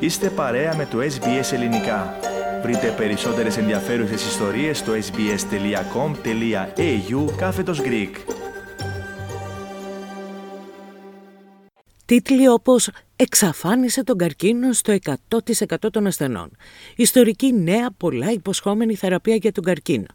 [0.00, 2.18] Είστε παρέα με το SBS Ελληνικά.
[2.62, 5.34] Βρείτε περισσότερες ενδιαφέρουσες ιστορίες στο sbs.com.au
[7.36, 8.10] κάθετος Greek.
[12.04, 14.96] Τίτλοι όπως «Εξαφάνισε τον καρκίνο στο
[15.28, 16.56] 100% των ασθενών»,
[16.96, 20.06] «Ιστορική νέα πολλά υποσχόμενη θεραπεία για τον καρκίνο»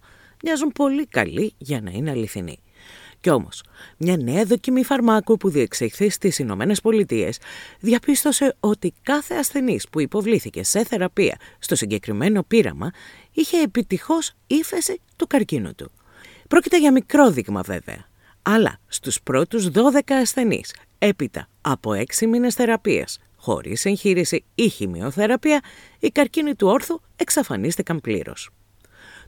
[0.44, 2.60] μοιάζουν πολύ καλοί για να είναι αληθινοί.
[3.26, 3.64] Κι όμως,
[3.98, 7.38] μια νέα δοκιμή φαρμάκου που διεξήχθη στις Ηνωμένες Πολιτείες
[7.80, 12.92] διαπίστωσε ότι κάθε ασθενής που υποβλήθηκε σε θεραπεία στο συγκεκριμένο πείραμα
[13.32, 15.92] είχε επιτυχώς ύφεση του καρκίνου του.
[16.48, 18.06] Πρόκειται για μικρό δείγμα βέβαια,
[18.42, 25.62] αλλά στους πρώτους 12 ασθενείς έπειτα από 6 μήνες θεραπείας χωρίς εγχείρηση ή χημειοθεραπεία,
[26.00, 28.50] οι καρκίνοι του όρθου εξαφανίστηκαν πλήρως.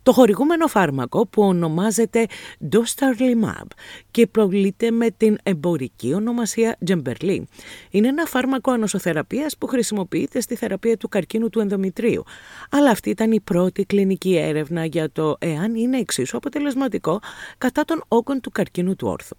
[0.07, 2.25] Το χορηγούμενο φάρμακο που ονομάζεται
[2.71, 3.67] Dostarlimab
[4.11, 7.41] και προβλείται με την εμπορική ονομασία Gemberli
[7.90, 12.23] είναι ένα φάρμακο ανοσοθεραπείας που χρησιμοποιείται στη θεραπεία του καρκίνου του ενδομητρίου.
[12.70, 17.20] Αλλά αυτή ήταν η πρώτη κλινική έρευνα για το εάν είναι εξίσου αποτελεσματικό
[17.57, 19.35] κατά των όγκων του καρκίνου του όρθου.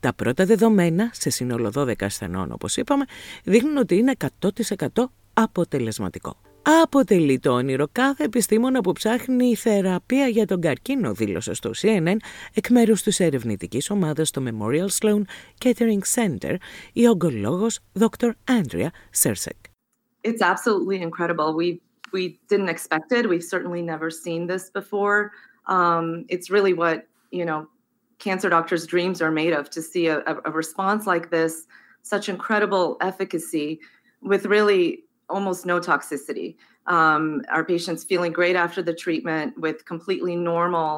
[0.00, 3.04] Τα πρώτα δεδομένα, σε σύνολο 12 ασθενών όπως είπαμε,
[3.44, 4.86] δείχνουν ότι είναι 100%
[5.32, 6.36] αποτελεσματικό.
[6.66, 12.16] Αποτελεί το όνειρο κάθε επιστήμονα που ψάχνει θεραπεία για τον καρκίνο, δήλωσε στο CNN
[12.54, 15.22] εκ μέρους της ερευνητικής ομάδας στο Memorial Sloan
[15.64, 16.54] Kettering Center
[16.92, 18.30] η ογκολόγος Dr.
[18.48, 18.88] Andrea
[19.22, 19.60] Sersek.
[20.22, 21.54] It's absolutely incredible.
[21.54, 21.80] We,
[22.12, 23.28] we didn't expect it.
[23.28, 25.18] We've certainly never seen this before.
[25.76, 26.98] Um, it's really what,
[27.38, 27.60] you know,
[28.18, 30.16] cancer doctors' dreams are made of to see a,
[30.50, 31.54] a response like this,
[32.02, 33.80] such incredible efficacy
[34.30, 35.04] with really
[35.35, 36.49] almost no toxicity.
[36.97, 37.23] Um,
[37.55, 40.91] our patients feeling great after the treatment with completely normal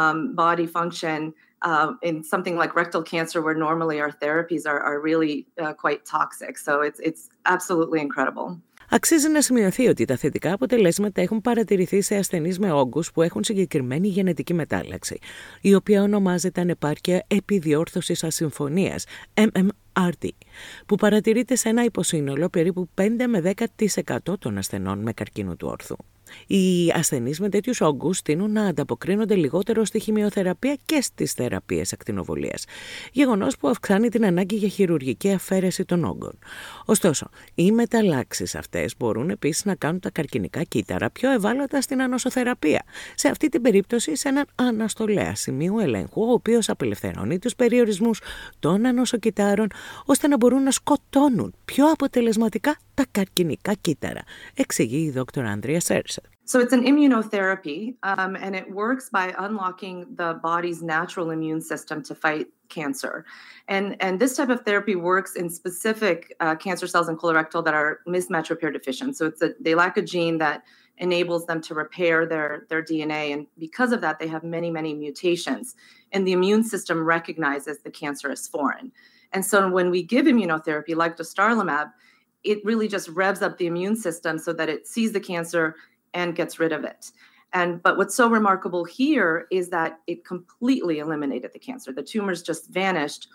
[0.00, 1.34] um, body function
[1.70, 6.00] uh, in something like rectal cancer, where normally our therapies are, are really uh, quite
[6.16, 6.54] toxic.
[6.66, 7.22] So it's, it's
[7.54, 8.48] absolutely incredible.
[8.94, 13.44] Αξίζει να σημειωθεί ότι τα θετικά αποτελέσματα έχουν παρατηρηθεί σε ασθενεί με όγκου που έχουν
[13.44, 15.18] συγκεκριμένη γενετική μετάλλαξη,
[15.60, 19.00] η οποία ονομάζεται ανεπάρκεια επιδιόρθωση ασυμφωνία,
[19.97, 20.29] MMRD,
[20.85, 23.53] που παρατηρείται σε ένα υποσύνολο περίπου 5 με
[24.25, 25.95] 10% των ασθενών με καρκίνο του όρθου.
[26.47, 32.65] Οι ασθενείς με τέτοιους όγκους τείνουν να ανταποκρίνονται λιγότερο στη χημειοθεραπεία και στις θεραπείες ακτινοβολίας.
[33.11, 36.39] Γεγονός που αυξάνει την ανάγκη για χειρουργική αφαίρεση των όγκων.
[36.85, 42.83] Ωστόσο, οι μεταλλάξεις αυτές μπορούν επίσης να κάνουν τα καρκινικά κύτταρα πιο ευάλωτα στην ανοσοθεραπεία.
[43.15, 48.21] Σε αυτή την περίπτωση, σε έναν αναστολέα σημείου ελέγχου, ο οποίος απελευθερώνει τους περιορισμούς
[48.59, 49.67] των ανοσοκυτάρων,
[50.05, 54.22] ώστε να μπορούν να σκοτώνουν πιο αποτελεσματικά τα καρκινικά κύτταρα,
[54.54, 55.20] εξηγεί η Δ.
[55.38, 56.22] Άντρια Σέρσα.
[56.44, 62.02] So it's an immunotherapy, um, and it works by unlocking the body's natural immune system
[62.02, 63.24] to fight cancer.
[63.68, 67.74] And, and this type of therapy works in specific uh, cancer cells in colorectal that
[67.74, 69.16] are mismatch repair deficient.
[69.16, 70.64] So it's a, they lack a gene that
[70.98, 73.32] enables them to repair their, their DNA.
[73.32, 75.74] And because of that, they have many, many mutations.
[76.12, 78.92] And the immune system recognizes the cancer as foreign.
[79.33, 81.91] And so when we give immunotherapy like dostarlimab,
[82.43, 85.75] it really just revs up the immune system so that it sees the cancer
[86.13, 87.11] and gets rid of it.
[87.53, 91.91] And but what's so remarkable here is that it completely eliminated the cancer.
[91.91, 93.27] The tumors just vanished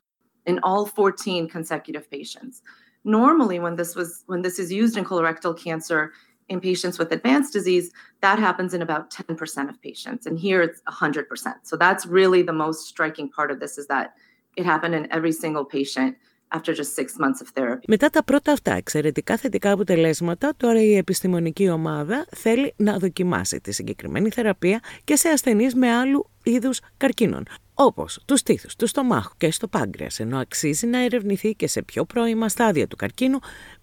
[0.46, 2.62] in all 14 consecutive patients.
[3.04, 6.12] Normally, when this was when this is used in colorectal cancer
[6.48, 10.26] in patients with advanced disease, that happens in about 10% of patients.
[10.26, 11.54] And here it's 100%.
[11.62, 14.14] So that's really the most striking part of this is that
[14.56, 16.16] it happened in every single patient
[16.56, 17.84] after just six months of therapy.
[17.88, 23.72] Μετά τα πρώτα αυτά εξαιρετικά θετικά αποτελέσματα, τώρα η επιστημονική ομάδα θέλει να δοκιμάσει τη
[23.72, 29.50] συγκεκριμένη θεραπεία και σε ασθενείς με άλλου είδους καρκίνων, όπως τους στήθους, του στομάχου και
[29.50, 33.38] στο πάγκρεας, ενώ αξίζει να ερευνηθεί και σε πιο πρώιμα στάδια του καρκίνου,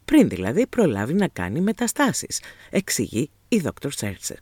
[0.05, 3.67] πριν δηλαδή προλάβει να κάνει μεταστάσεις, εξηγεί η Δ.
[3.87, 4.37] Σέρτσεκ.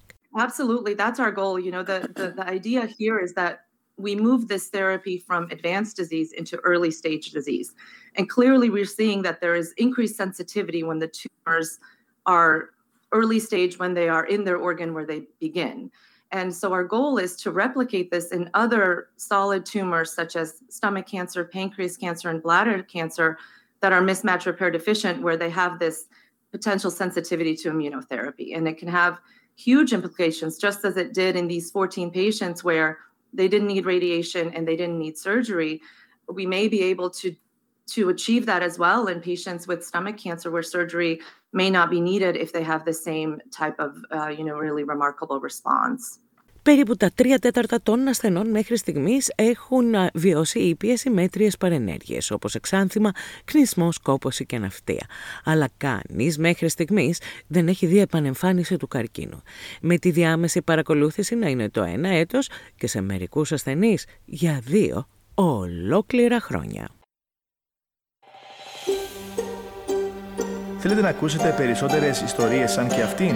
[0.48, 1.60] Absolutely, that's our goal.
[1.66, 3.54] You know, the, the, the idea here is that
[3.98, 7.74] we move this therapy from advanced disease into early stage disease.
[8.16, 11.80] And clearly, we're seeing that there is increased sensitivity when the tumors
[12.26, 12.70] are
[13.12, 15.92] early stage, when they are in their organ where they begin.
[16.32, 21.08] And so, our goal is to replicate this in other solid tumors, such as stomach
[21.08, 23.38] cancer, pancreas cancer, and bladder cancer,
[23.80, 26.06] that are mismatch repair deficient, where they have this
[26.52, 28.56] potential sensitivity to immunotherapy.
[28.56, 29.20] And it can have
[29.56, 33.00] huge implications, just as it did in these 14 patients where
[33.38, 35.82] they didn't need radiation and they didn't need surgery,
[36.28, 37.36] we may be able to
[37.88, 41.22] to achieve that as well in patients with stomach cancer where surgery
[41.54, 44.84] may not be needed if they have the same type of uh, you know really
[44.84, 46.20] remarkable response.
[46.68, 52.56] Περίπου τα 3 τέταρτα των ασθενών μέχρι στιγμής έχουν βιώσει ήπιες ή μέτριες παρενέργειες, όπως
[52.56, 53.12] εξάνθημα,
[53.46, 55.06] κνισμός, κόπωση και ναυτία.
[55.44, 59.42] Αλλά κανείς μέχρι στιγμής δεν έχει δει επανεμφάνιση του καρκίνου.
[59.82, 65.08] Με τη διάμεση παρακολούθηση να είναι το ένα έτος και σε μερικούς ασθενείς για δύο
[65.34, 66.90] ολόκληρα χρόνια.
[70.78, 73.36] Θέλετε να ακούσετε περισσότερες ιστορίες σαν και αυτήν;